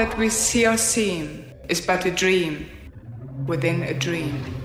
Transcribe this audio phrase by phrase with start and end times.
[0.00, 2.66] that we see or seem is but a dream
[3.46, 4.59] within a dream.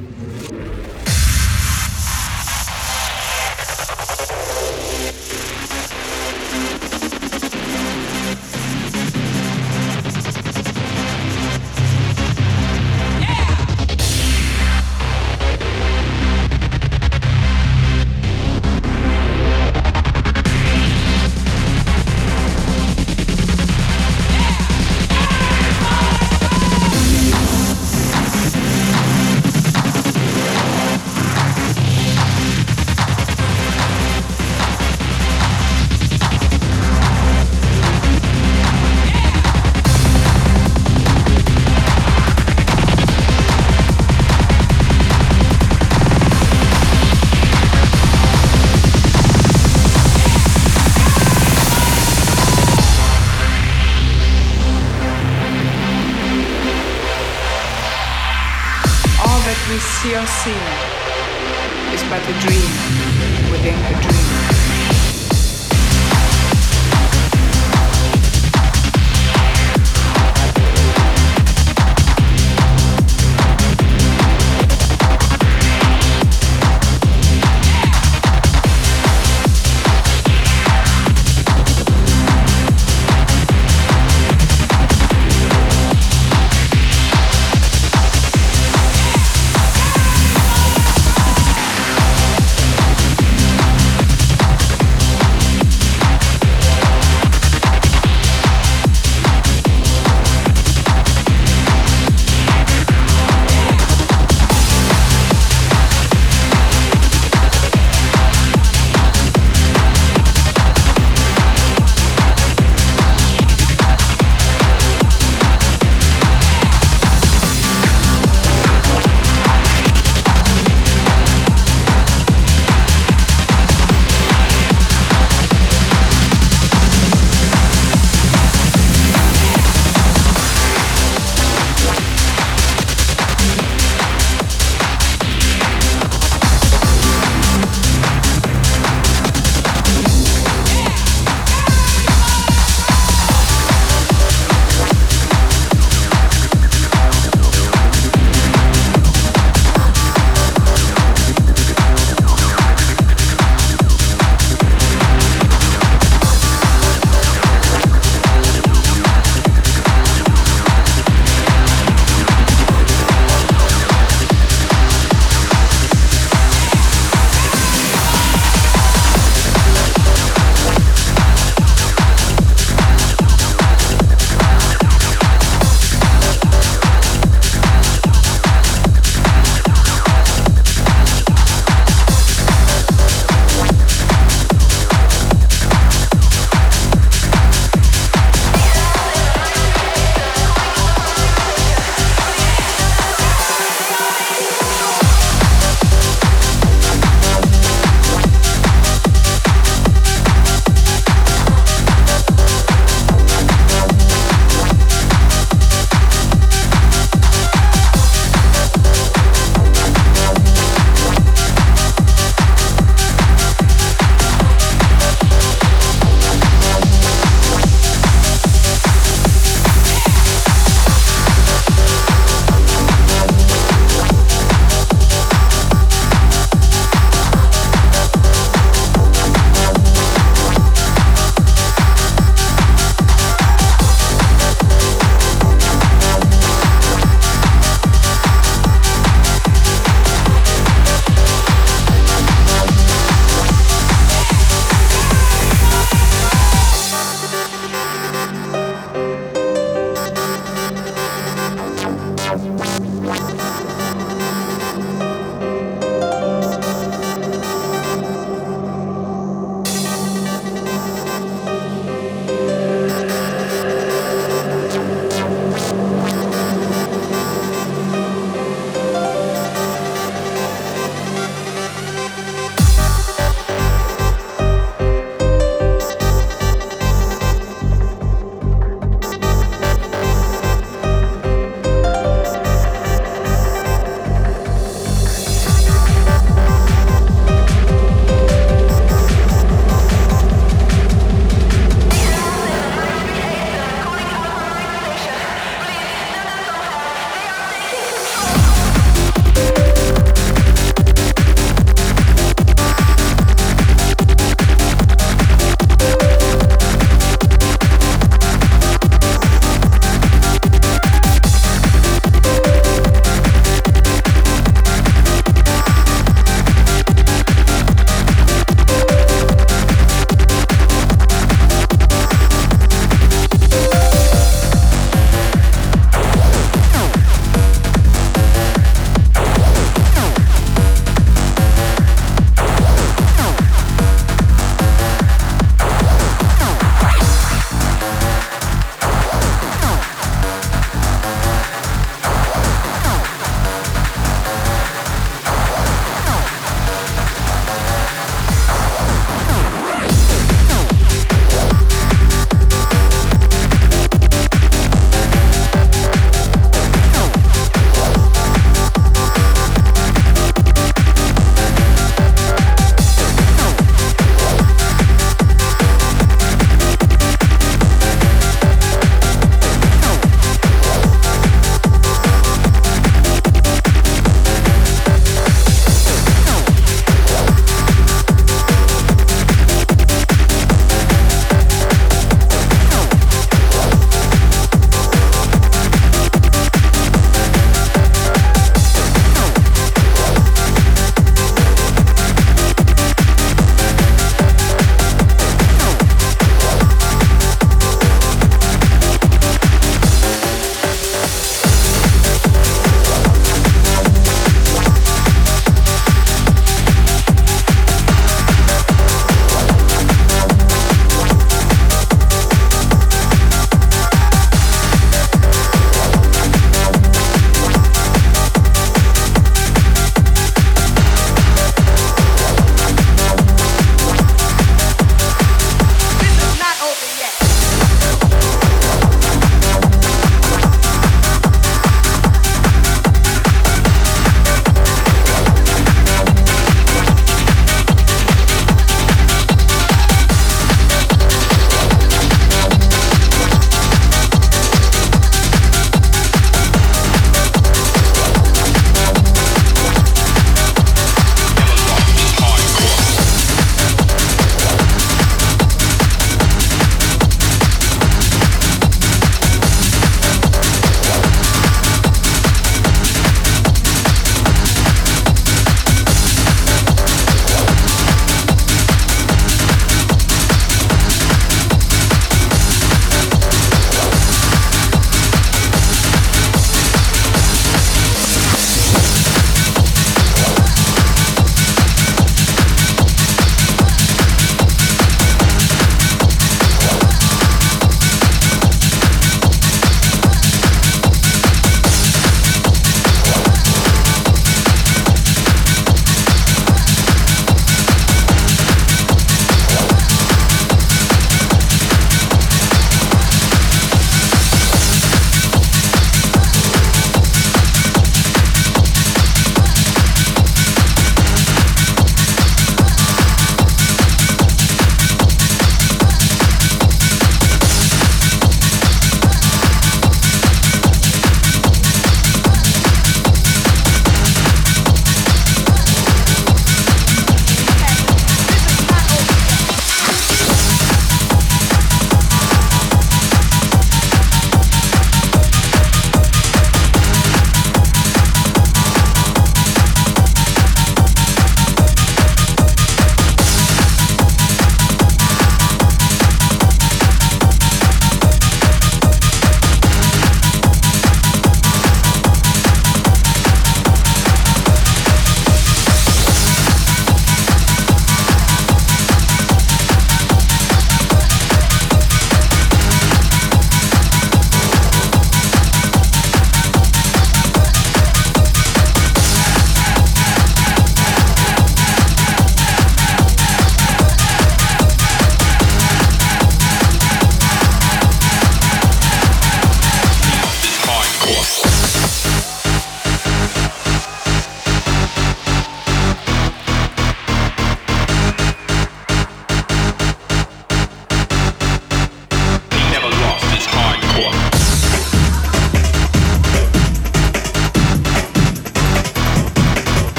[62.28, 62.85] a dream.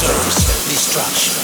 [0.00, 1.37] That deserves destruction.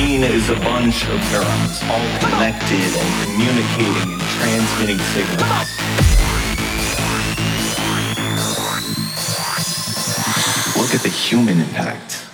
[0.00, 5.68] Brain is a bunch of neurons, all connected and communicating and transmitting signals.
[10.76, 12.29] Look at the human impact.